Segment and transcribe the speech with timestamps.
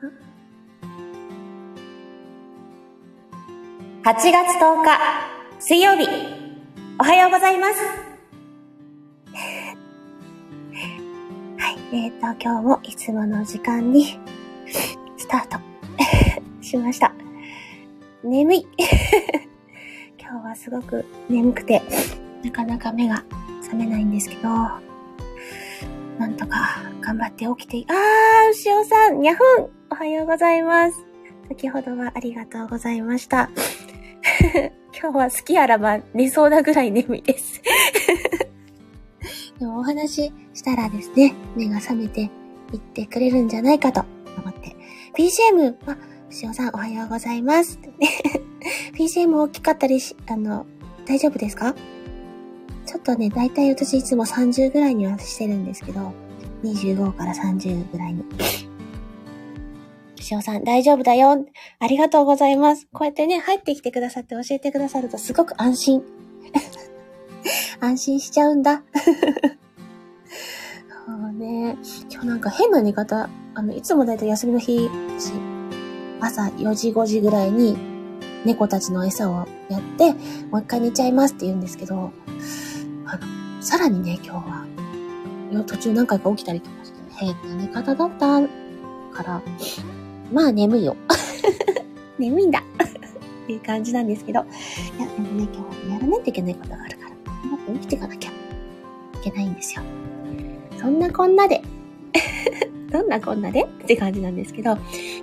[0.00, 0.10] 8
[4.04, 4.96] 月10日、
[5.58, 6.06] 水曜日、
[7.00, 7.80] おはようございます。
[11.58, 14.20] はい、えーと、今日もいつもの時間に、
[15.16, 15.58] スタート
[16.62, 17.12] しました。
[18.22, 18.66] 眠い
[20.20, 21.82] 今日はすごく眠くて、
[22.44, 23.24] なかなか目が
[23.62, 24.48] 覚めないんですけど、
[26.20, 31.04] なんとか頑張って起きて、あー、牛尾さん、にゃふんはようございます。
[31.48, 33.50] 先ほどはありがとうございました。
[35.00, 37.60] 今日は好きあらば寝そうなぐらい眠いです
[39.58, 42.22] でもお話ししたらですね、目が覚めて
[42.72, 44.04] いってくれるんじゃないかと
[44.36, 44.76] 思って。
[45.16, 45.96] PCM、あ、
[46.30, 47.80] 牛尾さんおはようございます。
[48.94, 50.64] PCM 大きかったりし、あの、
[51.06, 51.74] 大丈夫ですか？
[52.86, 56.12] ちょっとね、だいたい私いつも30ぐらいにはしてるんですけど、
[56.62, 58.24] 25から30ぐらいに。
[60.22, 61.46] しおさん、大丈夫だよ。
[61.78, 62.86] ありがとうございます。
[62.92, 66.02] こうやってね、入ってきてくださって教えてくださるとすごく安心。
[67.80, 68.82] 安心しちゃうんだ。
[71.06, 71.76] そうね。
[72.10, 74.90] 今日なんか変な寝方、あの、いつもだいたい休みの日、
[76.20, 77.78] 朝4時5時ぐらいに
[78.44, 80.12] 猫たちの餌をやって、
[80.50, 82.12] もう一回寝ちゃいますって言うんですけど、
[83.04, 84.66] あの、さらにね、今日は、
[85.66, 88.40] 途中何回か起きたりとかして、変な寝方だった
[89.12, 89.42] から、
[90.32, 90.96] まあ眠いよ。
[92.18, 92.60] 眠いんだ。
[92.60, 92.62] っ
[93.46, 94.42] ていう感じなんですけど、い
[95.00, 97.10] や、でもね、今日はやらないといけないことがあるから、
[97.50, 98.30] もっと生きていかなきゃ。
[98.30, 98.32] い
[99.22, 99.82] けないんですよ。
[100.80, 101.62] そんなこんなで。
[102.90, 103.64] どんなこんなで？
[103.64, 104.76] って感じなんですけど、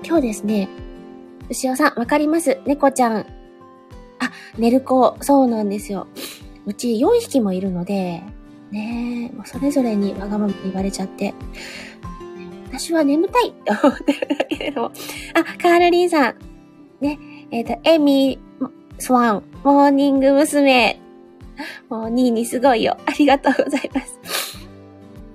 [0.05, 0.67] 今日ですね、
[1.49, 2.57] 牛尾さん、わかります。
[2.65, 3.17] 猫ちゃん。
[3.19, 3.25] あ、
[4.57, 6.07] 寝る子、そうなんですよ。
[6.65, 8.23] うち4匹もいるので、
[8.71, 11.33] ねえ、もうそれぞれにわがまま言われちゃって、
[12.77, 14.91] 私は眠たいって 思ってるんだけれども。
[15.33, 16.35] あ、カールリンさん。
[16.99, 17.19] ね、
[17.51, 18.39] えっ、ー、と、エミ、
[18.99, 20.99] スワン、モーニング娘。
[21.89, 22.97] もう2位にすごいよ。
[23.05, 24.19] ありがとうございます。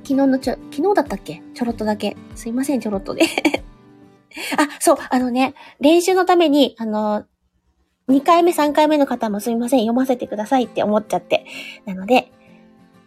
[0.05, 1.43] 昨日のちょ、昨日だったっけ？
[1.55, 2.17] ちょろっとだけ。
[2.35, 3.23] すいません、ちょろっとで。
[4.59, 7.25] あ、そう、あのね、練習のために、あの、
[8.09, 11.47] 2回目、3回目の方もすみません、読ませてくださいって思っちゃって。
[11.87, 12.33] なので、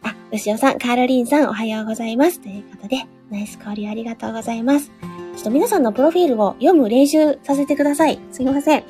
[0.01, 2.39] あ、牛尾さん、カールリンさん、おはようございます。
[2.39, 4.91] ということで、ナイス交流ありがとうございます。
[5.35, 8.19] ちょっと皆さんのプロフィールを読む練習させてください。
[8.31, 8.83] すいません。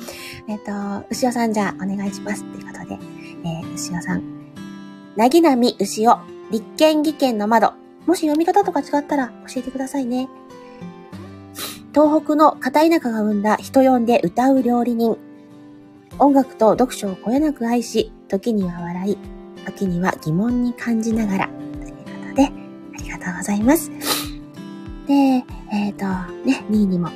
[0.47, 2.43] えっ、ー、と、牛尾さんじゃあお願いします。
[2.43, 2.99] ということで、
[3.45, 4.21] えー、牛尾さん。
[5.15, 6.19] なぎなみ牛尾、
[6.51, 7.73] 立憲技研の窓。
[8.05, 10.27] もし読み方とか違ったら教えてくださいね。
[11.93, 15.17] 東北の片田舎が生んだ人呼んで歌う料理人。
[16.19, 19.17] 音楽と読書をこよなく愛し、時には笑い、
[19.65, 24.12] 時には疑問に感じながら、ということで、ありがとうございます。
[25.07, 26.05] で、えっ、ー、と、
[26.45, 27.07] ね、2位にも、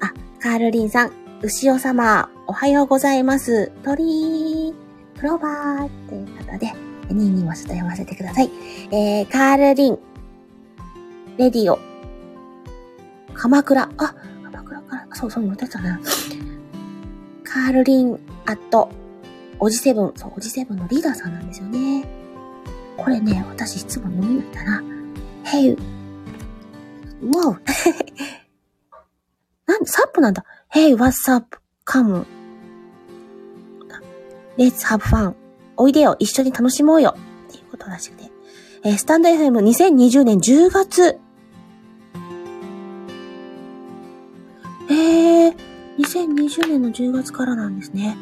[0.00, 3.70] あ、カールリンさん、牛尾様、おはようございます。
[3.84, 4.74] 鳥、
[5.18, 6.72] クローバー、ということで、
[7.08, 8.50] 2位にもちょっと読ませてください。
[8.90, 9.98] えー、カールリン、
[11.36, 11.78] レディオ、
[13.34, 14.14] 鎌倉、あ、
[14.44, 16.00] 鎌倉から、そうそう、言ってたな。
[17.44, 18.88] カールリン、アット、
[19.58, 22.06] おじセブン、そう、おじセブンのリーダーさんなんですよね。
[22.96, 24.82] これね、私いつも読みるんだな。
[25.44, 25.76] Hey,
[27.22, 27.58] wow!
[29.66, 30.44] なんサップなんだ。
[30.72, 31.58] Hey, what's up?
[31.86, 32.24] Come.
[34.56, 35.34] Let's have fun.
[35.76, 37.14] おいでよ、一緒に楽しもうよ。
[37.48, 38.30] っていうことらしくて。
[38.82, 41.18] えー、スタンド FM2020 年10月。
[44.88, 45.54] えー、
[45.98, 48.16] 2020年の10月からなんですね。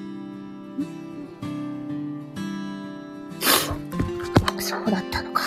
[4.61, 5.43] そうだったのか。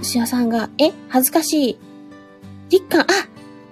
[0.00, 1.78] 牛尾さんが、え恥ずかしい。
[2.70, 3.06] 立感、あ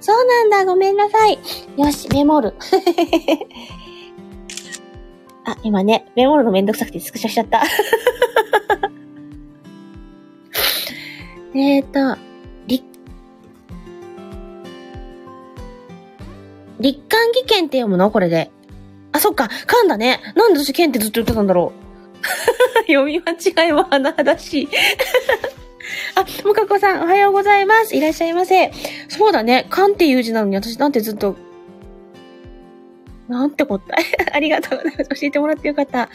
[0.00, 1.38] そうなんだ、ごめんなさい。
[1.76, 2.54] よし、メモる。
[5.44, 7.62] あ、今ね、メモるのめんどくさくてスクショしちゃった。
[11.54, 12.16] えっと、
[16.78, 18.10] 立漢技研って読むの？
[18.10, 18.50] これで。
[19.12, 19.44] あ、そっか。
[19.66, 20.20] 噛んだね。
[20.34, 22.86] なんで私剣ってずっと言ってたんだろう。
[22.92, 24.68] 読み間違いは甚だしい。
[26.14, 27.96] あ、もかこさん、おはようございます。
[27.96, 28.72] いらっしゃいませ。
[29.08, 29.66] そうだね。
[29.70, 31.36] 勘っていう字なのに私なんてずっと、
[33.28, 34.30] なんて答え。
[34.32, 35.20] ありがとうございます。
[35.20, 36.08] 教えてもらってよかった。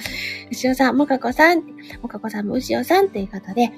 [0.49, 1.63] 牛尾さん、もかこさん、
[2.01, 3.71] もかこさんも牛尾さんという方で、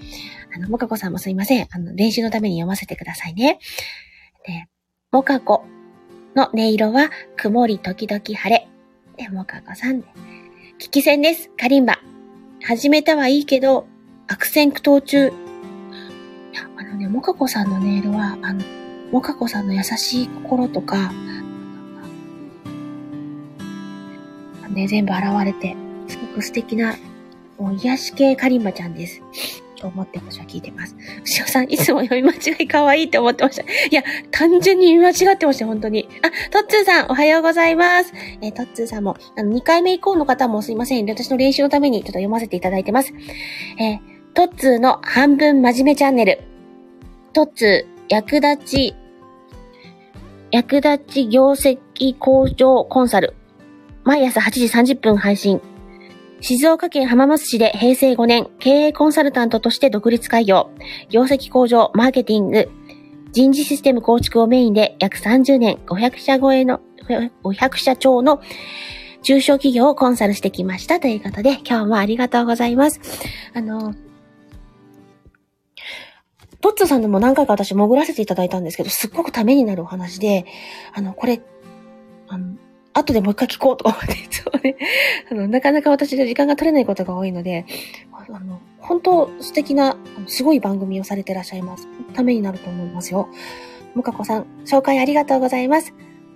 [0.56, 1.68] あの、もかこさんもすいません。
[1.72, 3.60] あの、練習のために読ませてくださいね。
[4.46, 4.68] で、
[5.12, 5.66] もかこ
[6.36, 8.68] の音色は曇り時々晴れ。
[9.18, 10.08] でもかこさんで。
[10.80, 11.50] 聞き戦です。
[11.58, 12.00] カリンバ。
[12.64, 13.88] 始めたはいいけど、
[14.28, 15.43] 悪戦苦闘中。
[16.78, 18.62] あのね、もかこさんのネイルは、あの、
[19.12, 21.12] もかこさんの優しい心とか、
[24.70, 25.76] ね、全部現れて、
[26.08, 26.96] すごく素敵な、
[27.60, 29.22] もう癒し系カリンバちゃんです。
[29.84, 30.96] と思って私は聞いてます。
[31.26, 33.64] 牛尾さん、いつも読み間違い可愛いって思ってました。
[33.64, 34.02] いや、
[34.32, 36.08] 単純に読み間違ってました、本当に。
[36.22, 38.14] あ、トッツーさん、おはようございます。
[38.42, 41.10] えー、トッツーさんも、あの、2回目以降の方もすいません。
[41.10, 43.14] 私の練習のためにちょっと読ませていただいてます。
[43.78, 46.42] えー、トッツーの半分真面目チャンネル。
[47.34, 48.96] トッツー、役立ち、
[50.50, 53.36] 役立ち業績向上コンサル。
[54.04, 54.66] 毎朝8時
[54.96, 55.62] 30分配信。
[56.42, 60.72] 静岡県浜松市で平成5年、経営コンサルタントとして独立開業、
[61.12, 62.72] 業績向上、マーケティング、
[63.34, 66.82] 人事システム構築をメインで約30年、500社超えの、
[67.44, 68.42] 500社超の
[69.22, 73.00] 中小企業をコンサルしてきましたということで、今日もありがとうございます。
[73.54, 73.94] あの、
[76.64, 80.46] トッツーさんでも何回か私潜らせていただいたんですけど、すっごくためになるお話で、
[80.94, 81.42] あの、これ、
[82.30, 82.56] あの、
[82.94, 84.78] 後でもう一回聞こうと思って、 そうね、
[85.30, 87.66] あの、なかなか私で時間が取れないことが多いので、
[88.14, 91.90] あの、本当素敵な、すごい番組をされてらっしゃいます。
[92.14, 93.28] ためになると思いますよ。
[93.94, 95.94] むかこさん、紹介ありがとうございます。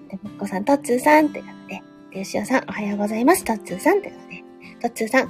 [0.09, 1.81] で、むかこさん、とっつーさんってことで、
[2.19, 3.45] で、しおさん、おはようございます。
[3.45, 4.43] とっつーさんってことで、
[4.81, 5.29] とっつーさん、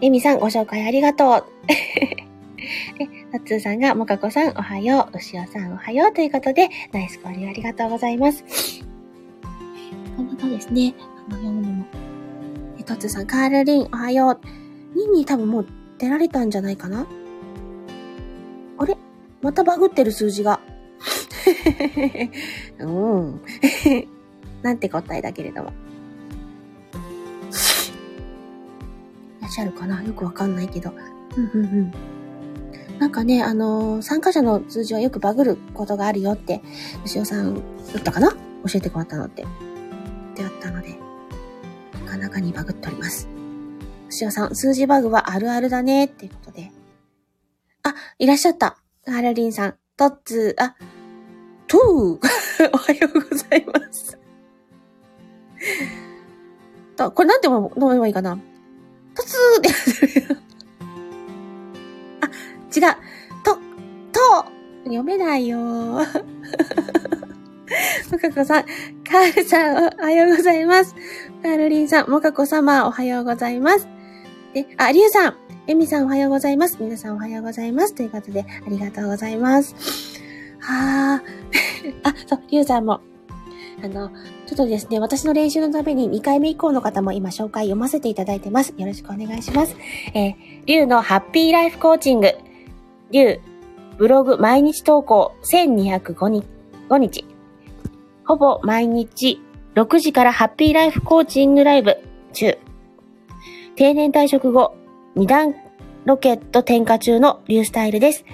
[0.00, 1.44] えみさん、ご紹介ありがとう。
[2.98, 5.16] で、とっつーさんが、もかこさん、おはよう。
[5.16, 6.12] うしおさん、おはよう。
[6.14, 8.44] ということで、ナイス交流ありがとうございます。
[10.16, 10.94] なかなかですね、
[11.28, 11.84] あの、読むのも。
[12.78, 14.40] え、トツさん、カールリン、おはよう。
[14.96, 15.66] ニンニー多分もう
[15.98, 17.06] 出られたんじゃないかな？
[18.78, 18.96] あれ？
[19.42, 20.60] またバグってる数字が。
[22.78, 23.40] うん。
[24.62, 25.72] なんて答えだけれども。
[29.38, 30.02] いらっしゃるかな？
[30.02, 30.90] よくわかんないけど。
[31.36, 31.92] うんうんうん。
[32.98, 36.62] なんかね、あのー、参加者の数字はよくバグることがあるよって、
[37.04, 37.60] 牛尾さん、だ
[38.00, 38.30] ったかな？
[38.30, 38.36] 教
[38.74, 39.42] えてもらったのって。
[39.42, 39.46] っ
[40.34, 40.96] てあったので、
[42.04, 43.28] なかなかにバグっております。
[44.08, 46.70] 牛尾さん、数字バグはあるあるだね、っていうことで。
[47.82, 48.78] あ、いらっしゃった。
[49.04, 50.74] ハラリンさん、トッツー、あ、
[51.66, 54.18] トゥー おはようございます。
[56.96, 58.38] と、これなんて読めばいいかな？
[59.14, 60.45] トツーって
[62.84, 62.96] あ、違う。
[63.42, 63.54] と、
[64.12, 64.20] と、
[64.84, 65.58] 読めないよ。
[68.12, 68.64] もかこさん、
[69.08, 70.94] カールさん、おはようございます。
[71.42, 73.88] カールリンさん、もかこ様、おはようございます。
[74.54, 75.36] で、あ、りゅうさん、
[75.66, 76.76] エミさん、おはようございます。
[76.80, 77.94] 皆さん、おはようございます。
[77.94, 79.74] ということで、ありがとうございます。
[80.60, 81.94] はー。
[82.08, 83.00] あ、そう、りゅうさんも、
[83.82, 84.10] あの、
[84.46, 88.72] ちょっとですね、私の練習のために2回目以降の方も今紹介読ませていただいてます。
[88.76, 89.76] よろしくお願いします。
[90.14, 90.34] えー、
[90.66, 92.32] りゅうのハッピーライフコーチング、
[93.10, 93.40] りゅう、
[93.98, 96.44] ブログ毎日投稿1205日、
[96.88, 97.24] 5日、
[98.24, 99.40] ほぼ毎日
[99.74, 101.98] 6時からハッピーライフコーチングライブ
[102.32, 102.58] 中。
[103.76, 104.74] 定年退職後、
[105.14, 105.54] 二段
[106.04, 108.24] ロケット転化中のリュースタイルです。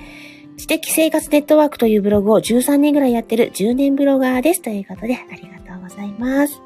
[0.57, 4.63] 知的生活ネットワークというブログを13年ぐらいやってる10年ブロガーです。
[4.63, 6.63] ということで、ありがとうございます。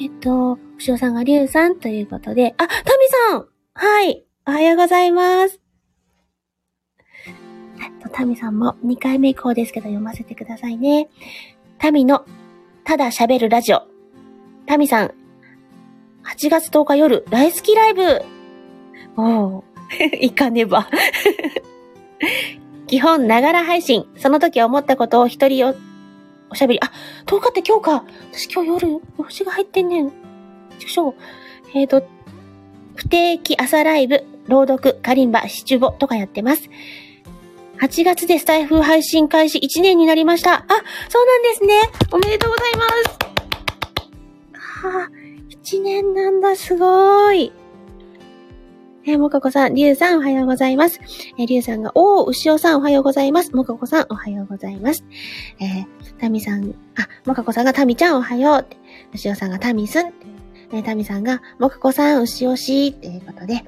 [0.00, 2.70] えっと、しおさんがりゅうさんということで、あ、タミ
[3.30, 5.60] さんはい、おはようございます。
[8.02, 11.08] と、タミさんも2回目以降ですけど読ませてくださいね。
[11.78, 12.24] タミの
[12.84, 13.82] ただ喋るラジオ。
[14.66, 15.14] タミさん、
[16.24, 18.22] 8月10日夜、大好きライブ
[19.16, 19.62] おー、
[20.20, 20.88] いかねば。
[22.88, 24.06] 基本、ながら配信。
[24.16, 25.74] その時思ったことを一人お、
[26.50, 26.80] おしゃべり。
[26.82, 26.90] あ、
[27.26, 28.04] 10日って今日か。
[28.32, 30.12] 私今日夜、星が入ってんねん。
[30.80, 31.14] 畜生。
[31.78, 32.04] えっ、ー、と、
[32.96, 36.68] 不定期朝ライブ、朗読、カリンバ、シチュボとかやってます。
[37.80, 40.54] 8月でスタイフ配信開始1年になりました。
[40.54, 40.64] あ、
[41.08, 41.74] そうなんですね。
[42.12, 43.32] おめでとうございます。
[44.52, 45.10] はあ、
[45.50, 47.52] 1年なんだ、すごーい。
[49.04, 51.00] えー、もかこさん、りゅうさん、おはようございます。
[51.36, 53.50] えー、りゅうさんが、おー、うしおさん、おはようございます。
[53.52, 55.04] もかこさん、おはようございます。
[55.58, 55.86] えー、
[56.20, 58.66] たみさん、あ、もかこさんが、たみちゃん、おはよう。
[59.12, 60.06] うしおさんが、たみすん。
[60.06, 63.64] えー、たみさんが、もかこさん、うしおし、っていうことで、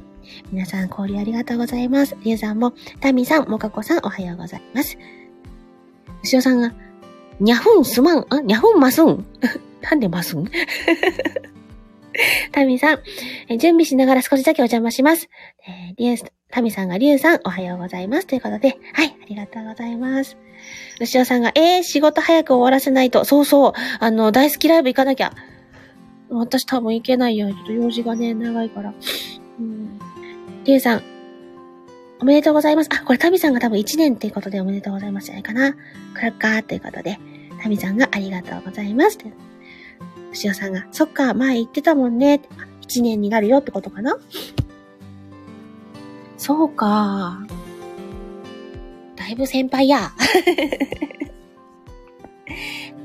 [0.52, 2.16] 皆さん、交流ありがとうございます。
[2.22, 4.98] りゅうさんも、たみさん、もかこさん、おはようございます。
[6.22, 6.72] うしおさんが、
[7.40, 9.24] にゃふんすまん、あ、にゃふんますん。
[9.82, 10.44] なんでますん
[12.52, 12.98] タミさん、
[13.48, 15.28] え準備しながら少しだけお邪魔します。
[15.66, 18.26] えー、リュウ、タミさんがリュウさん、おはようございます。
[18.26, 20.36] ということで、はい、ありがとうございます。
[21.00, 25.32] 牛尾さんが、えー、仕事早く終わらせないと、そうそう、あの、大好きライブ行かなきゃ。
[26.30, 27.52] 私多分行けないよ。
[27.52, 28.94] ちょっと用事がね、長いから。
[29.58, 29.98] うん。
[30.64, 31.02] リュウさん、
[32.20, 32.90] おめでとうございます。
[32.90, 35.76] あ、これタミさんが多分1年っていうことでおめでとうございますじゃないかな。
[36.14, 37.18] クラッカーということで、
[37.62, 39.18] タミさんがありがとうございます。
[40.32, 42.40] 牛尾さんが、そっか、前言ってたもんね。
[42.80, 44.18] 1年になるよってことかな
[46.38, 47.46] そうか。
[49.16, 50.12] だいぶ先輩や。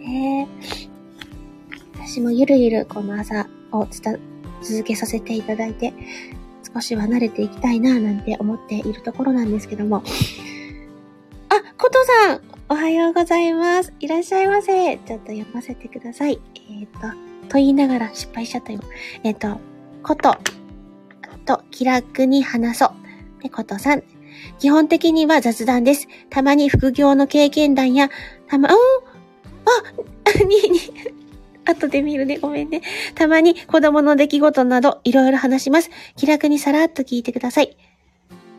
[0.01, 0.47] え
[1.95, 4.17] 私もゆるゆるこの朝をつた
[4.61, 5.93] 続けさせていただいて、
[6.73, 9.97] 少しは慣れていきたいななんて思っているところなんですけども。
[9.97, 10.01] あ、
[11.77, 13.93] ことさんおはようございます。
[13.99, 14.97] いらっしゃいませ。
[14.97, 16.39] ちょっと読ませてください。
[16.69, 16.99] えっ、ー、と、
[17.47, 18.79] と言いながら失敗しちゃったよ。
[19.23, 19.59] えっ、ー、と、
[20.03, 20.37] こと、
[21.45, 22.85] と気楽に話そ
[23.39, 23.41] う。
[23.41, 24.03] で、ことさん。
[24.59, 26.07] 基本的には雑談です。
[26.29, 28.09] たまに副業の経験談や、
[28.47, 30.79] たま、うんあ、 に、に、
[31.69, 32.37] 後で見るね。
[32.39, 32.81] ごめんね。
[33.15, 35.89] たまに子供の出来事などいろいろ話します。
[36.15, 37.77] 気楽にさらっと聞いてください。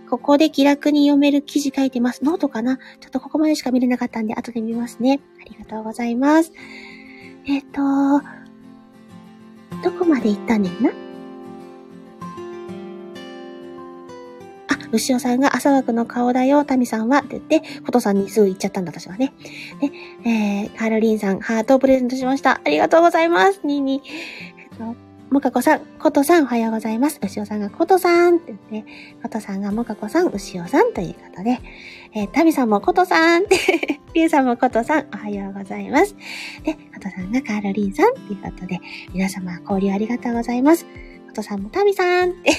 [0.08, 2.24] ここで気楽に読める記事書いてます。
[2.24, 2.78] ノートかな？
[2.78, 5.20] ちょっとここまでしか見れなかったんで、後で見ますね。
[5.40, 6.52] ありがとうございます。
[7.46, 8.24] えっ、ー、と、
[9.84, 10.90] どこまで行ったねんな？
[14.92, 19.32] 牛尾さんが朝枠の顔だよ、タミさんは、って言って、コトさんにすぐ言っちゃったんだ、私はね。
[19.80, 19.90] で、
[20.28, 22.60] えー、カールリンさん、ハートをプレゼントしました。
[22.64, 23.60] ありがとうございます。
[23.64, 25.10] ニーニー。
[25.30, 27.20] もかこさん、コトさん、おはようございます。
[27.22, 28.90] 牛尾さんがコトさんって言って、
[29.22, 31.60] コトさんがもかこさん、牛尾さんということで、
[32.12, 33.56] えー、タミさんもコトさんって
[34.14, 36.16] リュウさんもコトさん、おはようございます。
[36.64, 38.80] で、コトさんがカールリンさんということで、
[39.14, 40.84] 皆様交流ありがとうございます。
[41.28, 42.50] コトさんもタミさんって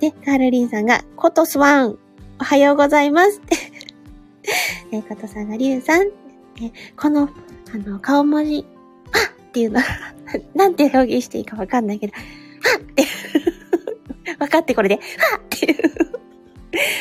[0.00, 1.98] で、カールリンさんが、コトスワン、
[2.40, 3.40] おはようございます。
[4.92, 7.28] え、コトさんが、リュウさん、え、この、
[7.72, 8.64] あの、顔文字、
[9.12, 9.52] はっ！
[9.52, 9.80] ていうの。
[10.54, 12.20] なんて表現していいかわかんないけど、は
[12.78, 12.80] っ！
[12.80, 13.04] って
[14.38, 15.00] 分 かってこれで、は
[15.38, 15.40] っ！
[15.50, 15.78] ていう。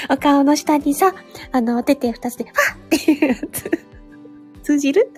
[0.09, 1.13] お顔の下にさ、
[1.51, 2.53] あの、手手二つで、はっ！
[2.85, 3.71] っていうやつ。
[4.63, 5.11] 通じる？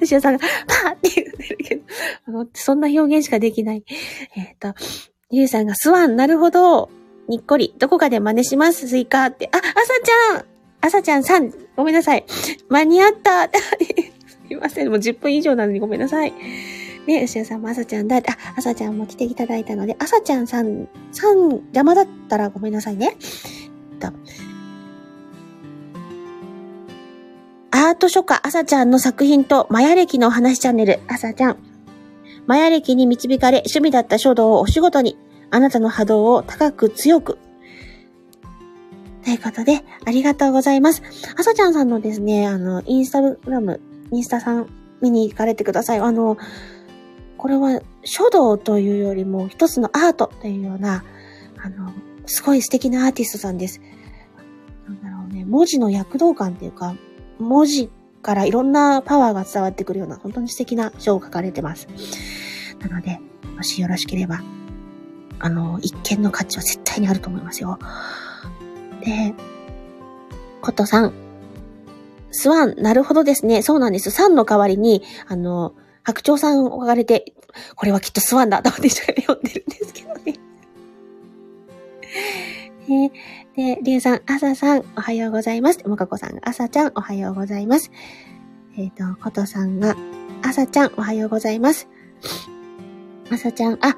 [0.00, 0.96] 牛尾さんが、はっ！
[0.96, 1.82] って言ってるけど、
[2.54, 3.84] そんな表現しかできない。
[4.34, 4.74] えっ、ー、と、
[5.32, 6.88] リュウさんが、スワン、なるほど。
[7.28, 7.74] にっこり。
[7.78, 9.50] どこかで真似します、スイカって。
[9.52, 10.44] あ、朝ちゃん
[10.80, 12.24] 朝ちゃんさん、ごめんなさい。
[12.68, 13.50] 間に合った す
[14.48, 14.88] いません。
[14.88, 16.32] もう10分以上なのにごめんなさい。
[17.08, 23.16] ね、牛尾さんも朝ちゃんだって、あ、朝ちゃんも来ていただいたので、朝ちゃんさん、さん、邪魔だったらごめんなさいね。
[23.98, 24.08] と
[27.72, 31.75] アート書家朝ちゃんの作品とマヤ歴のお話チャンネル、朝ちゃん。
[32.46, 35.16] マヤ歴に導かれ趣味だった書道をお仕事に、
[35.50, 37.38] あなたの波動を高く強く。
[39.24, 41.02] ということで、ありがとうございます。
[41.36, 43.80] あさちゃんさんのですね、あの、インスタグラム、
[44.12, 44.68] インスタさん
[45.00, 45.98] 見に行かれてください。
[45.98, 46.38] あの、
[47.36, 51.04] これは書道というよりも一つのアートというような、
[51.58, 51.92] あの、
[52.26, 53.80] すごい素敵なアーティストさんです。
[54.86, 56.94] なんだろうね、文字の躍動感っていうか、
[57.38, 57.90] 文字
[58.26, 61.86] からいろんなパワーが伝わってくるような、本当に素敵な書を書かれてます。
[62.80, 63.20] なので、
[63.56, 64.42] もしよろしければ、
[65.38, 67.78] あの、一見の価値は絶対にあると思いますよ。
[69.00, 69.32] で、
[70.60, 71.12] ことさん。
[72.32, 73.62] スワン、なるほどですね。
[73.62, 74.10] そうなんです。
[74.10, 77.32] サンの代わりに、あの、白鳥さんを書かれて、
[77.76, 80.34] これはきっとスワンだと思って読んでるんですけどね。
[82.88, 83.12] ね
[83.56, 85.86] で、りゅうさん、あささん、おはようございます。
[85.88, 87.90] もかこさんが、あさちゃん、おはようございます。
[88.76, 89.96] えっ、ー、と、ことさんが、
[90.42, 91.88] あさちゃん、おはようございます。
[93.30, 93.96] あさちゃん、あ、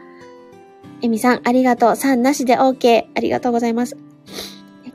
[1.03, 1.97] エミさん、ありがとう。
[1.97, 3.07] さんなしで OK。
[3.15, 3.97] ありがとうございます。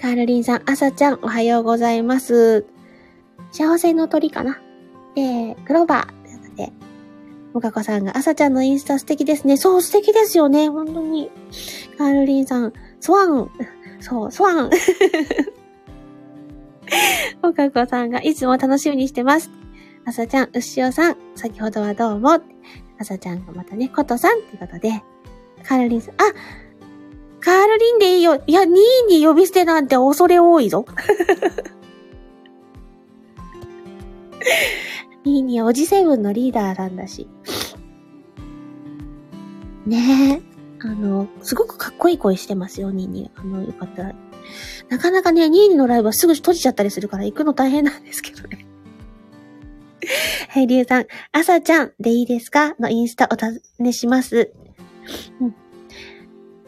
[0.01, 2.65] カールリンさん、あさちゃん、おはようございます。
[3.53, 4.59] 幸せの鳥かな
[5.15, 6.23] で、クローバー。
[6.23, 6.73] ということで、
[7.53, 9.55] もかこさんが、あさちゃんのインスタ素敵ですね。
[9.55, 10.67] そう、素敵ですよね。
[10.67, 11.31] 本当に。
[11.97, 13.49] カールリンさん、スワン。
[14.03, 14.69] そう、スワン。
[17.41, 19.49] もかこさんが、いつも楽しみにしてます。
[20.05, 22.41] あさちゃん、うしおさん、先ほどはどうも。
[22.99, 25.01] あさちゃんがまたね、ことさんってことで、
[25.63, 26.17] カールリンさん、あ
[27.39, 28.43] カールリンでいいよ。
[28.45, 30.85] いや、2位に呼び捨てなんて恐れ多いぞ。
[35.23, 37.29] 2位におじセブンのリーダーなんだし。
[39.85, 40.52] ねえ。
[40.83, 43.41] あの、すごくかっこいい声してますよ、ニーニー。
[43.41, 44.13] あの、よかったら。
[44.89, 48.65] なかなかね、ニーニーのライブはすぐ閉じちゃったりするから行くの大変なんですけどね。
[50.49, 54.51] はい、リュウさん、朝ちゃんでいいですかのインスタお尋ねします。
[55.39, 55.55] うん。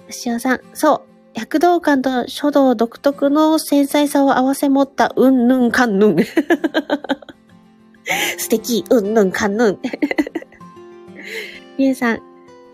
[0.07, 1.01] 牛尾さん、そう。
[1.37, 6.15] 躍動感と書道独特の繊細さを合わせ持ったうんぬんかんぬん。
[8.37, 9.79] 素敵、うんぬんかんぬん。
[11.77, 12.21] りゅうさん、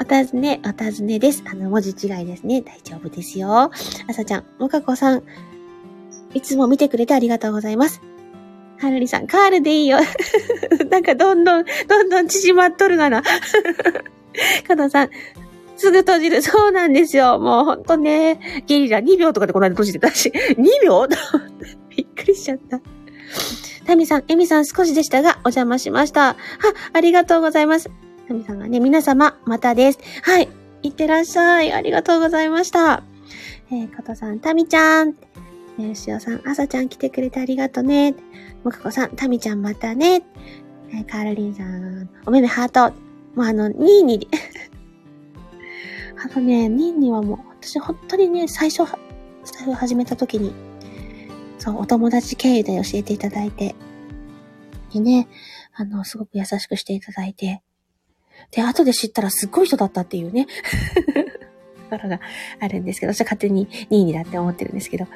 [0.01, 1.43] お尋ね、お尋ねです。
[1.45, 2.63] あの、文字違いですね。
[2.63, 3.71] 大丈夫ですよ。
[4.07, 5.23] あさちゃん、もかこさん、
[6.33, 8.01] いつも見てくれてありがとうございます。
[8.79, 9.99] はるりさん、カールでいいよ。
[10.89, 13.21] なんかどんどん、どんどん縮まっとるがな。
[14.67, 15.09] かのさん、
[15.77, 16.41] すぐ閉じる。
[16.41, 17.37] そうなんですよ。
[17.37, 21.07] もうほんとね、ゲリラ2秒とかでこの間閉じてたし、2秒？
[21.95, 22.81] びっくりしちゃった。
[23.85, 26.29] タミさん、エミさん少しでしたが、お邪魔しました。
[26.29, 26.35] は、
[26.91, 27.91] ありがとうございます。
[28.31, 29.99] タミさんがね、皆様、またです。
[30.23, 30.47] はい。
[30.83, 31.73] いってらっしゃい。
[31.73, 33.03] ありがとうございました。
[33.69, 35.15] えー、加藤さん、タミちゃん。
[35.77, 38.15] えー、しおさん、あさちゃん来てくれてありがとうね。
[38.63, 40.23] もかこさん、タミちゃんまたね。
[40.93, 42.95] えー、カールリンさん、おめめハート。
[43.35, 44.29] もうあの、2位に、
[46.15, 48.89] あのね、2位にはもう、私本当にね、最初、
[49.43, 50.53] スタイフ始めた時に、
[51.57, 53.75] そう、お友達経由で教えていただいて、
[54.93, 55.27] でね、
[55.73, 57.61] あの、すごく優しくしていただいて、
[58.51, 60.47] で、後で知ったらすっごい人だったっていうね、
[61.89, 62.19] ところが
[62.59, 65.07] あるんですけど、私は勝手に2位にだって思ってるんですけど。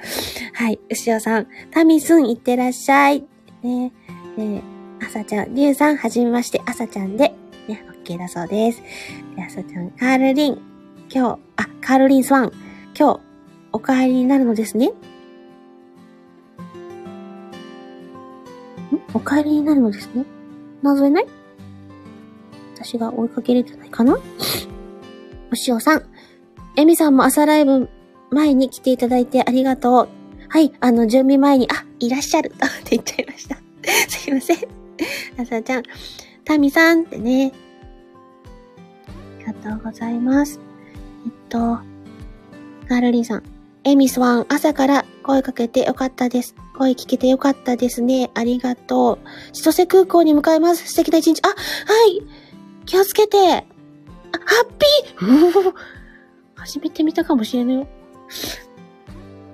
[0.53, 3.25] はい、牛尾さん、タミスンいってらっしゃい。
[3.63, 3.91] ね、
[4.37, 4.61] ね、
[5.01, 7.33] あさちゃん、りゅうさん、はじめまして、あさちゃんで、
[7.67, 8.81] ね、OK だそうです。
[9.35, 10.61] で、あさちゃん、カールリン、
[11.13, 12.51] 今日、あ、カールリンスワン、
[12.97, 13.19] 今日、
[13.73, 14.87] お帰りになるのですね。
[14.87, 14.91] ん？
[19.13, 20.25] お帰りになるのですね？
[20.81, 21.25] 謎えない？
[22.85, 24.13] 私が追いかけれてないかな？
[24.13, 24.19] お
[25.67, 26.03] 塩さん。
[26.77, 27.89] エミさんも朝ライブ
[28.29, 30.09] 前に来ていただいてありがとう。
[30.49, 33.57] はい、あの、準備前に、あ、いらっしゃる って言っちゃいました。
[34.07, 34.57] すいません。
[35.37, 35.83] 朝ちゃん。
[36.43, 37.51] タミさんってね。
[39.07, 40.59] ありがとうございます。
[41.25, 43.43] えっと、ガールリンさん。
[43.83, 46.55] エミスワン、朝から声かけてよかったです。
[46.77, 48.31] 声聞けてよかったですね。
[48.33, 49.53] ありがとう。
[49.53, 50.87] 千歳空港に向かいます。
[50.87, 51.41] 素敵な一日。
[51.43, 51.53] あ、は
[52.07, 52.44] い。
[52.85, 53.37] 気をつけて。
[53.37, 53.63] あ、ハ
[54.63, 55.73] ッピー
[56.55, 57.87] 初めて見たかもしれないよ。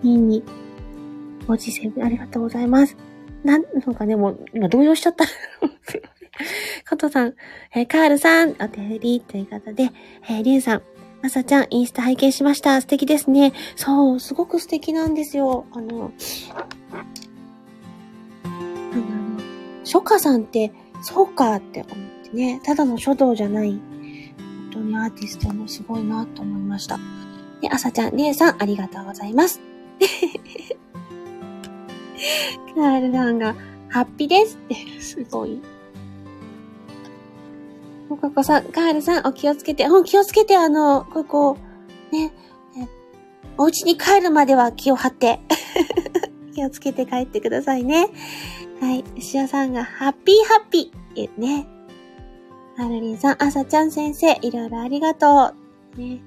[0.04, 0.44] ニンニ。
[1.48, 2.96] おじせありがとうございます。
[3.44, 5.26] なん、なんかね、もう、今動揺しちゃった。
[6.86, 7.36] 加藤さん、
[7.76, 9.92] えー、カールさん、お手振りということで、
[10.30, 10.82] えー、リュウさん、
[11.22, 12.82] まさちゃん、インスタ拝見しました。
[12.82, 13.54] 素敵ですね。
[13.76, 15.66] そう、すごく素敵なんですよ。
[15.72, 16.12] あの、
[18.46, 23.82] あの、初夏さんって、そうかって思ってね、ただの書道じゃない、本
[24.72, 27.00] 当にアーティストもすごいなと思いました。
[27.62, 29.62] で、あさちゃん、りえさん、ありがとうございます。
[32.76, 33.56] カールランが、
[33.90, 35.62] ハッピーですって、 すごい。
[38.10, 41.58] もかこさん、カールさん、お気をつけて、うん、気をつけて、あの、ここ、
[42.12, 42.34] ね、
[43.58, 45.40] お家に帰るまでは気を張って、
[46.56, 48.10] 気をつけて帰ってくださいね。
[48.80, 49.04] はい。
[49.18, 51.68] 牛尾さんが、ハッピーハッピーってね。
[52.78, 55.54] ハルリンさん、あさちゃん先生、いろいろありがと
[55.98, 56.00] う。
[56.00, 56.20] ね。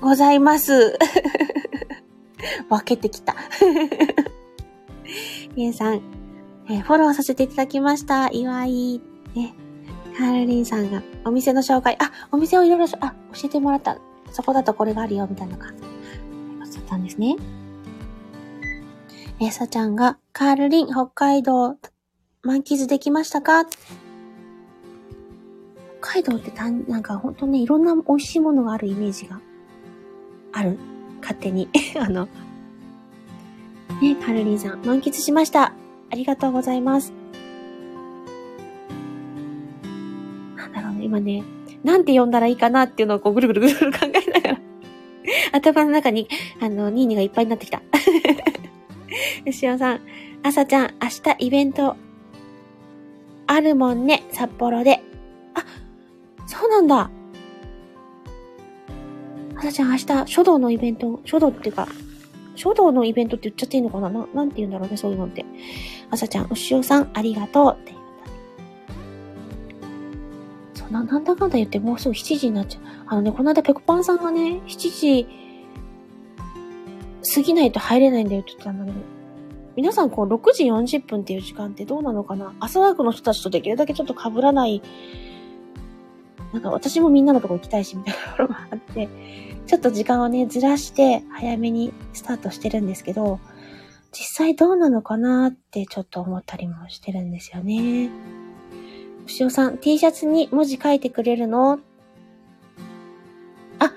[0.00, 0.98] ございます。
[2.68, 3.34] 分けてきた。
[5.54, 6.00] りえさん、
[6.68, 8.28] え、フォローさせていただきました。
[8.30, 9.00] 岩井。
[9.34, 9.54] ね。
[10.18, 13.98] カールリンさんがお店の紹介、あ、お店をいろいろ、あ、教えてもらった。
[14.32, 15.76] そこだとこれがあるよ、みたいなのが、だっ
[16.88, 17.36] たんですね。
[19.40, 21.76] えさちゃんが、カールリン、北海道、
[22.42, 23.66] 満喫できましたか？
[26.06, 29.40] 海道ってたん、なんかほんとね、いろんな美味しいものがあるイメージが
[30.52, 30.78] ある。
[31.20, 31.68] 勝手に。
[31.98, 32.28] あの、
[34.00, 35.72] ね、カルリンさん、満喫しました。
[36.10, 37.12] ありがとうございます。
[40.56, 41.42] なんだろうね今ね、
[41.82, 44.60] なんて呼んだらいいかなっていうのをこうぐるぐるぐるぐる考えながら
[45.52, 46.28] 頭の中に、
[46.60, 47.82] あの、ニーニーがいっぱいになってきた。
[49.44, 50.00] 吉尾さん、
[50.44, 51.96] 朝ちゃん、明日イベント、
[53.48, 55.02] あるもんね、札幌で。
[56.46, 57.10] そうなんだ。
[59.56, 61.88] 朝ちゃん、明日、書道のイベント、書道っていうか、
[62.54, 64.08] 書道のイベントって言っちゃっていいのかな？
[64.08, 65.44] ななんて言うんだろうね、そういうのって。
[66.10, 67.92] 朝ちゃん、牛尾さん、ありがとうって
[70.74, 70.92] そん。
[70.92, 72.82] な、なんだかんだ言ってもうすぐ7時になっちゃう。
[73.06, 75.26] あのね、この間ペコパンさんがね、7時
[77.34, 78.96] 過ぎないと入れないんだよって言ってたんだけど、
[79.74, 82.54] 皆さんこう6時40分っていう時間ってどうなのかな？
[82.60, 84.80] 朝ワークの人たちとできるだけちょっと被らない、
[86.56, 89.10] なんか私もみんなのとこ行きたいしみたいなところがあって、
[89.66, 93.40] ちょっと時間をね、ずらして早めにスタートしてるんですけど、
[94.10, 98.08] 実際どうなのかなってちょっと思ったりもしてるんですよね。
[99.26, 101.78] しおさん、T シャツに文字書いてくれるの？
[103.78, 103.92] あ、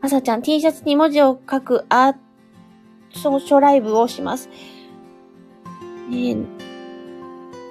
[0.00, 2.16] あさちゃん、T シャツに文字を書くアー
[3.22, 4.48] ト書ライブをします。
[6.08, 6.36] ねえ、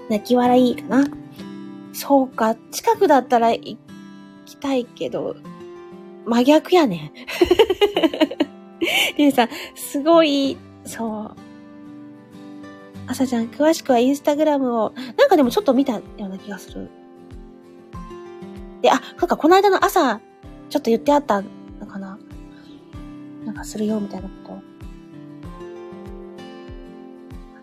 [0.09, 1.07] 泣き笑いかな
[1.91, 3.77] そうか、近くだったら行
[4.45, 5.35] きたいけど、
[6.25, 7.11] 真逆やねん。
[9.17, 11.31] リュウさん、すごい、そう。
[13.07, 16.89] 朝ちゃん、詳しくはインスタグラムを、なんかでもちょっと見たような気がする。
[18.81, 20.19] で、あ、なんかこの間の朝、
[20.69, 22.17] ちょっと言ってあったのかな
[23.45, 24.53] なんかするよ、みたいなこと。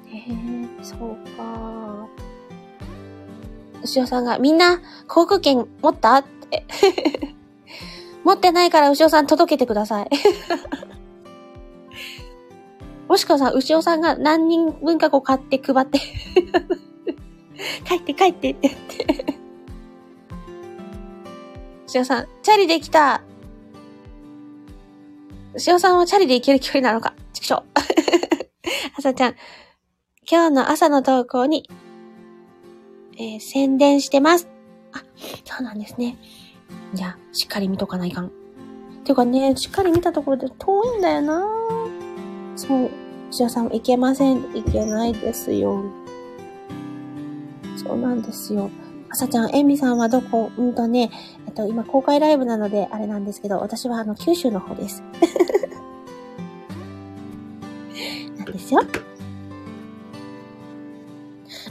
[0.07, 0.25] へえ、
[0.83, 2.07] そうか。
[3.83, 6.23] 牛尾さんが、みんな、航空券持った？
[6.59, 7.41] って。
[8.25, 10.09] 持ってないから牛尾さん届けてください。
[13.09, 15.99] もしくはさ、牛尾さんが何人分かこう買って配って
[17.85, 19.37] 帰って帰ってって言って
[21.89, 23.23] 牛尾さん、チャリで来た
[25.55, 27.63] 牛尾さんはチャリで行ける距離なのかちくしょう。
[28.97, 29.35] 朝ちゃん、
[30.31, 31.69] 今日の朝の投稿に、
[33.17, 34.47] えー、宣伝してます。
[34.93, 35.03] あ、
[35.45, 36.17] そうなんですね。
[36.95, 38.31] じゃあ、しっかり見とかないかん。
[39.05, 41.47] ていうかね、しっかり見たところで遠いんだよな
[42.57, 42.91] そう。
[43.31, 44.43] 牛尾さんも行けません。
[44.53, 45.85] 行けないですよ。
[47.77, 48.71] そうなんですよ。
[49.09, 50.51] あさちゃん、えみさんはどこ？
[50.57, 51.11] うんとね、
[51.47, 55.03] えっと、今公開ライブなのであれなんですけど、私はあの、九州の方です。
[58.37, 58.81] なんですよ。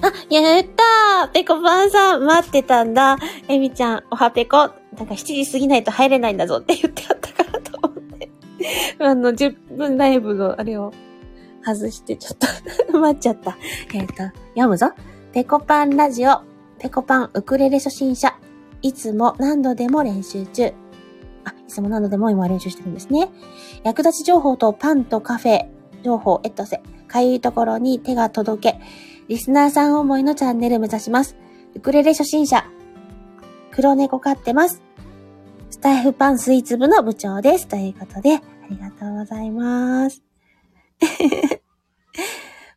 [0.01, 3.17] あ、やったーペコパンさん、待ってたんだ。
[3.47, 4.71] えみちゃん、おはぺこ。
[4.99, 8.29] なんか7時過ぎないと入れないんだぞって言ってあったからと思って。
[8.99, 10.91] あの、10分ライブのあれを
[11.65, 12.37] 外してちょっ
[12.91, 13.57] と 待っちゃった。
[13.93, 14.13] えっ、ー、と、
[14.49, 14.91] 読むぞ。
[15.31, 16.41] ペコパンラジオ
[16.79, 18.35] ペコパンウクレレ初心者。
[18.81, 20.73] いつも何度でも練習中。
[21.45, 23.29] あ、いつも何度でも今練習してるんですね。
[23.83, 25.67] 役立ち情報とパンとカフェ
[26.03, 26.81] 情報エットセ。
[27.07, 28.79] かゆいところに手が届け。
[29.29, 31.37] リスナーさん思いのチャンネル目指します。
[31.75, 32.65] ウクレレ初心者。
[33.71, 34.88] 黒猫飼ってます。
[35.69, 37.67] スタイフパンスイーツ部の部長です。
[37.67, 40.23] ということで、ありがとうございます。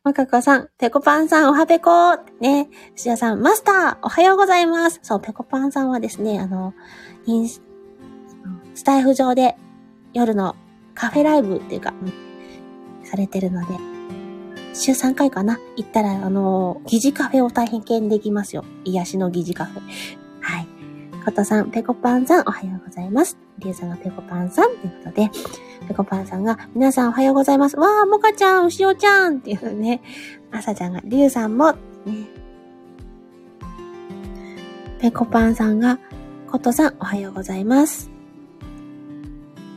[0.03, 4.99] まかこさん、ペコパンさん、おはぺこね、しやさん、マスター、おはようございます。
[5.01, 6.73] そう、ペコパンさんはですね、あの、
[7.25, 7.61] インス、
[8.75, 9.55] スタイフ上で
[10.13, 10.55] 夜の
[10.93, 11.93] カフェライブっていうか、
[13.03, 13.77] されてるので、
[14.73, 18.65] 週3回かな行ったら、あの、疑似カフェを大変見できますよ。
[18.85, 20.22] 癒しの疑似カフェ。
[21.23, 23.37] ことさん、ペコパンさん、おはようございます。
[23.59, 25.31] リュウさんがペコパンさんということで、
[25.87, 27.77] ペコパンさんが、皆さんおはようございます。
[27.77, 30.01] わー、モカちゃん、牛尾ちゃんっていうね、
[30.51, 31.77] 朝ちゃんが、リュウさんも、ね、
[34.99, 35.99] ペコパンさんが、
[36.51, 38.11] コトさん、おはようございます。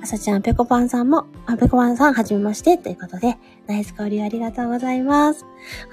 [0.03, 5.45] 朝ちゃん、ペコパンさんも、あ、ペコパンさん、はじめまして、ということで、ナイス交流ありがとうございます。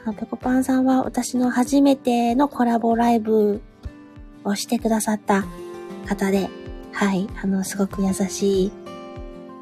[0.03, 3.61] あの、ペコパンさんは、私の初めてのコラボライブ
[4.43, 5.45] をしてくださった
[6.07, 6.49] 方で、
[6.91, 8.71] はい、あの、すごく優しい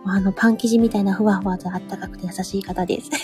[0.05, 3.09] あの、パン生地みたいなふわふわとあったかくて優しい方です。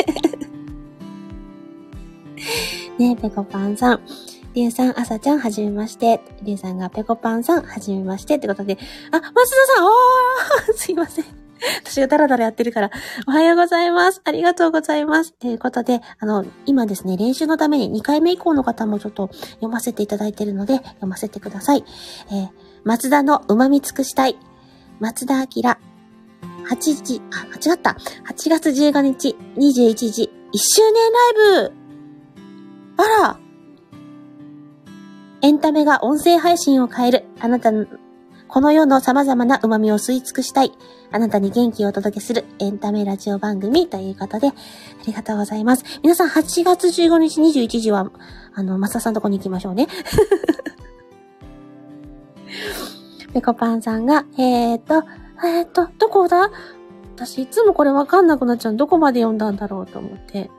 [2.99, 4.01] ねえペコパンさん。
[4.53, 6.19] りゅうさん、あさちゃん、はじめまして。
[6.41, 8.35] りゅうさんがぺこぱんさん、はじめまして。
[8.35, 8.77] ってことで、
[9.11, 9.33] あ、松田
[9.75, 11.25] さん、おー すいません。
[11.83, 12.91] 私がダラダラやってるから、
[13.27, 14.21] おはようございます。
[14.23, 15.33] ありがとうございます。
[15.33, 21.83] ということで、あの、今ですね、練習のために2回目以降の方もちょっと読ませていただいてるので、読ませてください。
[22.31, 22.49] えー、
[22.83, 24.37] 松田の旨味尽くしたい。
[24.99, 25.77] 松田明、8
[27.03, 27.95] 時、あ、間違った。
[28.29, 31.73] 8月15日、21時、1周年ライブ
[32.97, 33.39] あら
[35.41, 37.25] エンタメが音声配信を変える。
[37.39, 37.85] あなたの、
[38.47, 40.71] この世の様々な旨味を吸い尽くしたい。
[41.11, 44.51] あなたに元気をお届けするエンタメラジオ番組ということで、あ
[45.05, 45.83] りがとうございます。
[46.01, 48.11] 皆さん8月15日21時は、
[48.53, 49.87] あの、マサさんとこに行きましょうね。
[53.33, 55.03] ペコパンさんが、えーと、
[55.45, 56.49] えー、っと、どこだ？
[57.15, 58.75] 私いつもこれわかんなくなっちゃう。
[58.75, 60.49] どこまで読んだんだろうと思って。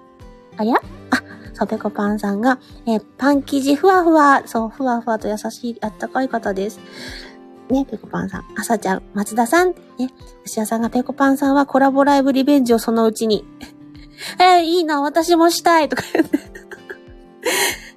[0.57, 0.77] あや
[1.11, 1.23] あ、
[1.55, 6.81] そう、ペコパンさんが、えー、パン生地ふわふわ、そう、ふわふわと優しい、あったかい方です。
[7.71, 8.45] ね、ペコパンさん。
[8.57, 9.73] あさちゃん、松田さん。
[9.99, 10.11] ね、
[10.45, 13.45] 牛屋さんがペコパンさんはコラボライブリベンジをそのうちに。
[14.41, 16.39] えー、いいな、私もしたいとか言って。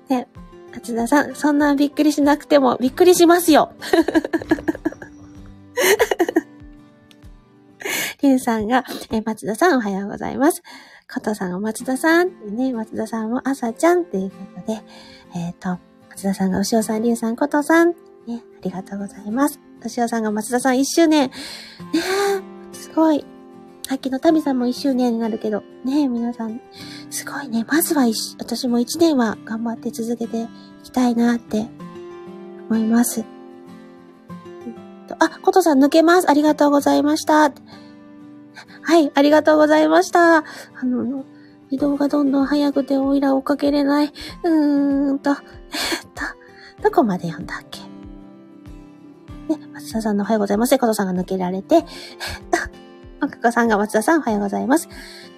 [0.14, 0.28] ね、
[0.74, 3.72] 松田さん、そんなびっくりしなくてもびっくりしますよ。
[8.22, 10.62] リュウさんが、え松田さんおはようございます。
[11.08, 14.82] 加藤さんが松田さん、ね、松田さんも朝ちゃんということで、
[15.36, 15.80] えっ、ー、と、
[16.10, 17.94] 松田さんが牛尾さん、リュウさん、加藤さん、
[18.28, 19.60] ね、ありがとうございます。
[19.84, 21.30] 牛尾さんが松田さん1周年。
[21.30, 21.34] ね
[21.96, 23.26] え、すごい。
[23.88, 26.62] さっきのタミさんも1周年になるけど、ねえ、皆さん、
[27.10, 27.66] すごいね。
[27.68, 28.06] まずは
[28.40, 30.48] 私も1年は頑張って続けてい
[30.84, 31.68] きたいなって
[32.70, 33.26] 思います。
[35.20, 36.30] あ、ことさん抜けます。
[36.30, 37.52] ありがとうございました。
[38.84, 40.38] はい、ありがとうございました。
[40.38, 40.44] あ
[40.84, 41.26] の、
[41.70, 44.14] 移動がどんどん早くてオイラ追っかけれない。
[44.44, 45.38] うーんと、えっ
[46.78, 47.91] と、どこまで読んだっけ？
[49.52, 50.78] ね、松田さんのおはようございます。
[50.78, 51.88] ことさんが抜けられて、えっと、
[53.20, 54.88] まかこさんが松田さんおはようございます。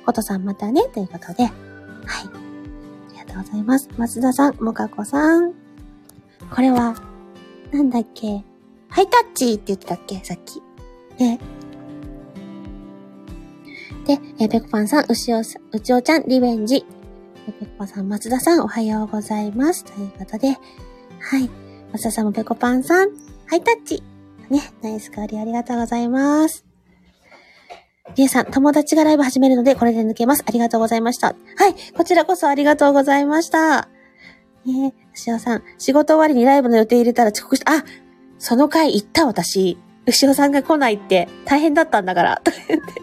[0.05, 1.51] ことさんまたね、ということで、はい。
[1.51, 3.89] ありがとうございます。
[3.97, 5.53] 松田さん、もかこさん。
[6.53, 6.95] これは、
[7.71, 8.43] なんだっけ？
[8.89, 10.21] ハイタッチって言ってたっけ？
[10.23, 10.61] さっき。
[11.19, 11.39] ね。
[14.05, 16.85] で、えペコパンさん、うしおさん、うちおちゃん、リベンジ。
[17.45, 19.85] ペコパンさん、松田さん、おはようございます。
[19.85, 20.49] ということで、
[21.19, 21.49] はい。
[21.93, 23.09] 松田さんもペコパンさん、
[23.47, 24.03] ハイタッチ。
[24.49, 26.65] ね、ナイス香りありがとうございます。
[28.15, 30.43] リエさん、友達がライブ始めるので、これで抜けます。
[30.45, 31.27] ありがとうございました。
[31.27, 31.33] は
[31.69, 33.87] い、こちらこそありがとうございました。
[34.65, 37.77] ねえ、牛尾さん、仕事終わりにライブの予定入れたら遅刻した。
[37.77, 37.85] あ、
[38.37, 39.77] その回行った私。
[40.05, 42.41] 牛尾さんが来ないって大変だったんだから。
[42.43, 43.01] と言って。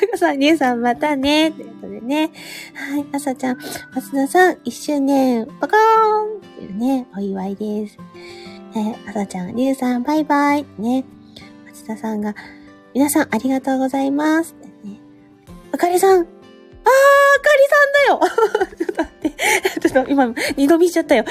[0.00, 1.52] か かさん、りえさんまたね。
[1.52, 2.30] ということでね。
[2.74, 3.58] はい、あさちゃん、
[3.94, 7.98] 松田さん、一周年、パカーンっていうね、お祝いです。
[8.74, 10.66] えー、あさちゃん、りえさん、バイバイ。
[10.78, 11.04] ね。
[11.66, 12.34] 松田さんが、
[12.94, 14.54] 皆さんありがとうございます。
[14.84, 15.00] ね、
[15.72, 17.50] あかりさん、あー、あか
[18.10, 19.88] りさんだよ ちょっと待って。
[19.88, 21.24] ちょっと今、二度見しちゃったよ。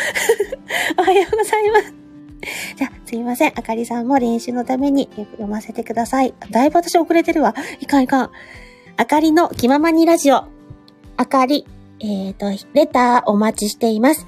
[0.97, 1.93] おはようございます。
[2.75, 3.53] じゃあ、すいません。
[3.55, 6.33] あかりさんも練習のために読ませてください。
[6.51, 7.55] だいぶ私遅れてるわ。
[7.79, 8.31] いかんいかん。
[8.97, 10.43] あかりの気ままにラジオ。
[11.17, 11.65] あかり、
[11.99, 14.27] えっ、ー、と、レターお待ちしています。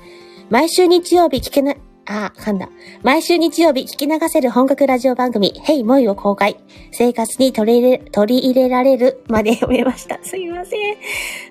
[0.50, 1.76] 毎週日曜日聞けな、
[2.10, 2.68] ああ、噛んだ。
[3.04, 6.58] 毎週日曜日聞き流せる本格ラジオ番組、ヘイモイを公開。
[6.92, 10.20] 生活に取り入れ、取り入れられるまで読めました。
[10.26, 10.98] すいません。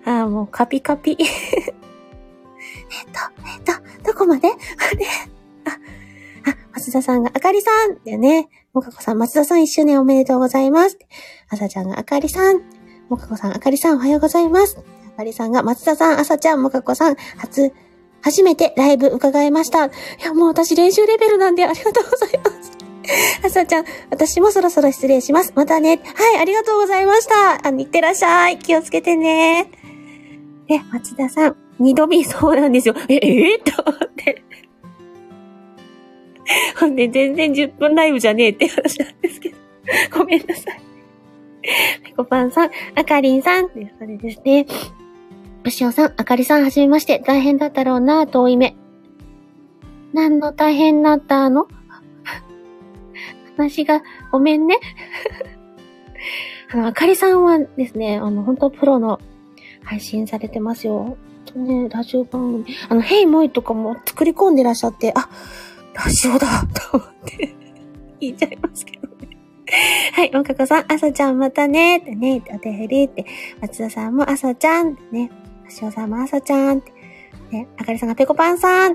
[0.04, 1.16] ああ、もうカピカピ。
[1.20, 1.30] えっと、
[3.46, 3.62] えっ
[4.02, 4.48] と、どこまで？
[5.64, 8.48] あ、あ、松田さんが、あかりさんってね。
[8.72, 10.98] もかこさん、松田さん一周年おめでとうございます。
[11.50, 12.62] あさちゃんが、あかりさん。
[13.08, 14.76] もかこさん、あかりさんおはようございます。
[15.14, 17.72] あかりさんが、松田さん、あさちゃん、もかこさん、初、
[18.22, 19.86] 初めてライブ伺いました。
[19.86, 19.90] い
[20.24, 22.78] や、もう私練習レベルなんでありがとうございます。
[23.44, 25.52] あさちゃん、私もそろそろ失礼します。
[25.54, 26.00] またね。
[26.14, 27.66] はい、ありがとうございました。
[27.66, 28.58] あの、いってらっしゃい。
[28.58, 29.70] 気をつけてね。
[30.66, 32.94] で、松田さん、二度見そうなんですよ。
[33.08, 34.42] え、えー、と思って。
[36.78, 39.56] ほんで、全然10分ライブじゃねえって話なんですけど。
[40.18, 40.80] ごめんなさい。
[42.04, 44.66] ペコパンさん、あかりんさん、ということでですね。
[45.70, 47.22] しおさん、あかりさん、はじめまして。
[47.26, 48.76] 大変だったろうな、遠い目。
[50.12, 51.68] 何の大変だったの？
[53.56, 54.78] 話が、ごめんね。
[56.72, 59.20] あの、あかりさんはですね、あの、本当プロの
[59.82, 61.16] 配信されてますよ。
[61.56, 62.66] ね、ラジオ番組。
[62.88, 65.28] あの、ヘイモイとかも作り込んでらっしゃって、あ、
[65.94, 66.46] ラジオだ
[66.90, 67.54] と思って
[68.20, 69.36] 言っちゃいますけどね。
[70.12, 73.26] はい、おかこさん、あさちゃんまたねってね、お手振りって、
[73.60, 75.30] 松田さんもあさちゃんね、
[75.70, 76.82] しおさんもあさちゃん、
[77.50, 78.92] ね、あかりさんがぺこぱんさん、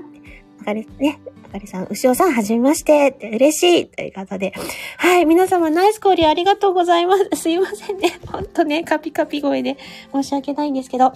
[0.60, 4.52] あかり、ね、あかりさん、うしおさん、はじめましてって嬉しいということで。
[4.98, 7.28] はい、皆様ナイスコーリありがとうございます。
[7.34, 8.18] すいませんね。
[8.26, 9.76] ほんとね、カピカピ声で
[10.12, 11.12] 申し訳ないんですけど。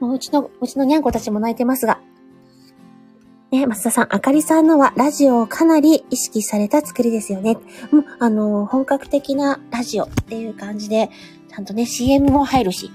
[0.00, 2.00] もううちの、うちのにゃんこたちも泣いてますが。
[3.50, 7.54] ね、松田さん、あかりさんのはラジオをかなり意識された作りですよね。
[7.92, 11.08] もう、あの、本格的なラジオっていう感じで、
[11.54, 12.90] ちゃんとね、CM も入るし、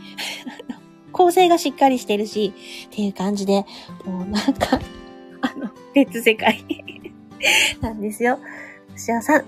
[1.13, 2.53] 構成がしっかりしてるし、
[2.87, 3.65] っていう感じで、
[4.05, 4.79] もうなんか、
[5.41, 6.63] あの、別世界
[7.81, 8.37] なんですよ。
[8.97, 9.41] しおさん。
[9.41, 9.45] ん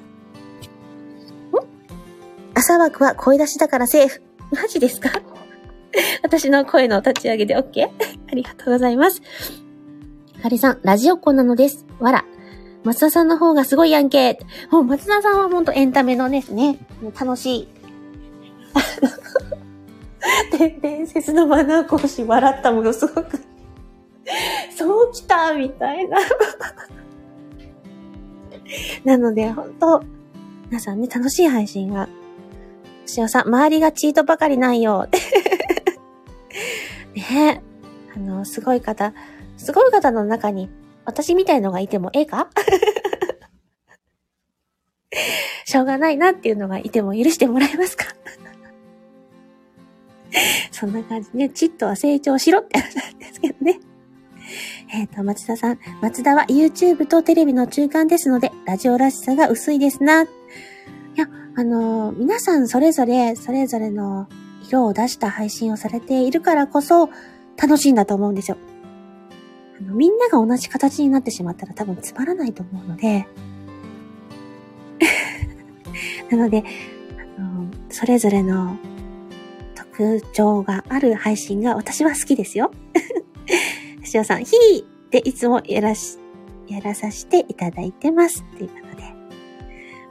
[2.53, 4.21] 朝枠は声出しだからセーフ。
[4.51, 5.09] マジですか？
[6.23, 7.85] 私の声の立ち上げで OK?
[7.85, 7.89] あ
[8.33, 9.21] りがとうございます。
[10.41, 11.85] かりさん、ラジオっ子なのです。
[11.99, 12.25] わら。
[12.83, 14.39] 松田さんの方がすごいやんけ。
[14.71, 16.79] もう松田さんはほんとエンタメのですね、
[17.19, 17.67] 楽しい。
[20.57, 23.39] で、伝説のマナー講師笑ったものすごく
[24.77, 26.17] そうきたみたいな
[29.03, 30.03] なので、ほんと、
[30.69, 32.07] 皆さんね、楽しい配信が。
[33.05, 35.07] しおさん、周りがチートばかりないよ。
[37.13, 37.61] ねえ
[38.15, 39.13] あの、すごい方、
[39.57, 40.69] すごい方の中に、
[41.05, 42.47] 私みたいのがいてもええか？
[45.65, 48.05] しょうがないなっていうのがいても許してもらえますか？
[50.71, 53.79] そんな感じで、ちっとは成長しろって話なんですけどね。
[54.93, 55.79] えっ、ー、と、松田さん。
[56.01, 60.23] 松田は YouTube とテレビの中間ですので、ラジオらしさが薄いですな。
[60.23, 60.27] い
[61.15, 64.27] や、あのー、皆さんそれぞれ、それぞれの
[64.67, 67.09] 色を出した配信をされているからこそ、
[67.61, 68.57] 楽しいんだと思うんですよ。
[69.79, 73.27] あの、みんなが同じ形になってしまったら多分つまらないと思うので、
[76.29, 76.63] なので、
[77.37, 78.77] あの、それぞれの
[80.01, 82.71] 特徴がある配信が私は好きですよ。
[84.03, 86.17] しおさん、ひーっていつもやらし、
[86.67, 88.43] やらさせていただいてます。
[88.55, 89.03] っていうことで。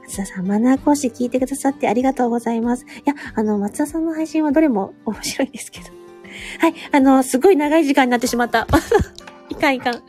[0.03, 2.85] 松田さん、マナー講師聞いてくださってありがとうございます。
[2.85, 5.87] いや、あの、松田さんの配信はどれも面白いんですけど。
[6.59, 8.67] はい、あの、すごい長い時間になってしまった。
[9.49, 9.95] いかんいかん。
[9.95, 10.01] よ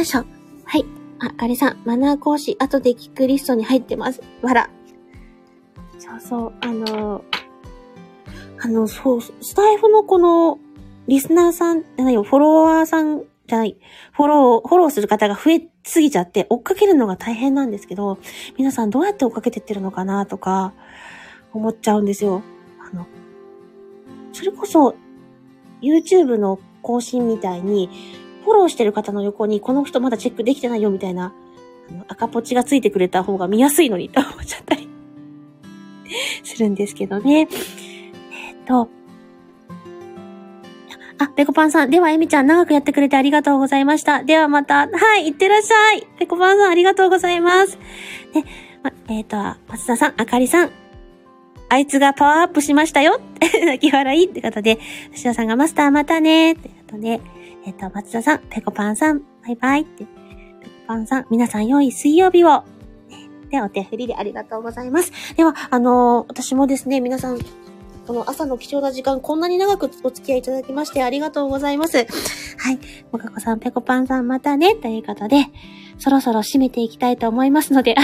[0.00, 0.24] いしょ。
[0.64, 0.84] はい。
[1.18, 4.22] あ、かりさん、マナー講師、後で聞くリストに入ってます。
[4.42, 4.70] わら。
[6.02, 7.24] そうそう、あの、
[8.60, 10.58] あの、そう、スタイフのこの、
[11.06, 13.76] リスナーさん、じゃないよ、フォロワーさんじゃない、
[14.10, 18.18] フォロー、フォローする方が増えすぎちゃって、追っかけるのが大変なんですけど、
[18.58, 20.72] 皆さんどうやって追っかけてってるのかなとか、
[21.52, 22.42] 思っちゃうんですよ。
[22.80, 23.06] あの、
[24.32, 24.96] それこそ、
[25.82, 27.88] YouTube の更新みたいに、
[28.42, 31.32] フォローしてる方の横に、この人まだチェックできてないよみたいな、
[31.90, 34.91] あの赤ポチがついてくれた方が見やすいのにと思っちゃったり
[36.42, 37.40] するんですけどね。
[37.40, 37.48] えっ、
[38.66, 38.88] と、
[41.18, 41.90] あ、ペコパンさん。
[41.90, 44.24] では、エミちゃん、長くやってくれてありがとうございました。
[44.24, 46.06] ではまた、はい、いってらっしゃい。
[46.18, 47.78] ペコパンさん、ありがとうございます。
[48.34, 48.44] ね、
[48.82, 50.70] ま、えっ、ー、と、松田さん、あかりさん。
[51.68, 53.20] あいつがパワーアップしましたよ。
[53.64, 54.78] 泣き笑いってことで、
[55.12, 56.52] 吉田さんがマスターまたね。
[56.52, 57.20] ってことで、
[57.64, 60.04] えっ、ー、と、松田さん、ペコパンさん、バイバイって。
[60.04, 60.10] ペコ
[60.88, 62.64] パンさん、皆さん良い水曜日を。
[63.60, 65.12] お手振りでありがとうございます。
[65.36, 67.38] では、あのー、私もですね、皆さん、
[68.06, 71.98] この朝の貴重な時間、こんなに長くお付き合いいただきましてありがとうございます。
[71.98, 72.04] は
[72.72, 72.78] い。
[73.12, 75.46] もかこさん、ぺこぱんさん、またね、ということで、
[75.98, 77.94] そろそろ締めていきたいと思いますので、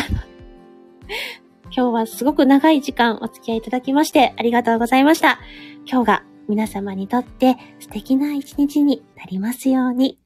[1.74, 5.38] 今日はすごく長い時間お付き合いいただきましてありがとうございました。
[5.86, 10.18] 今日が皆様にとって素敵な一日になりますように。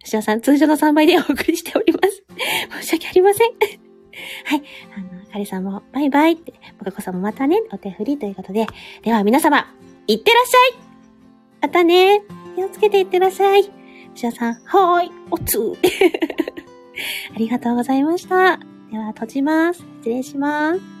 [0.00, 2.24] 吉田さん、通常の3倍でお送りしております。
[2.82, 3.87] 申し訳ありません。
[4.44, 4.62] はい。
[4.96, 8.66] あの、かりさんもバイバイって、もかこさんもまたね、お手振りということで。
[9.02, 9.66] では皆様、
[10.06, 10.88] いってらっしゃい
[11.60, 12.22] またね
[12.56, 13.64] 気をつけていってらっしゃい
[14.14, 15.74] 吉田さん、はーい、おつー
[17.34, 18.58] ありがとうございました。
[18.90, 19.84] では閉じます。
[20.02, 20.97] 失礼します。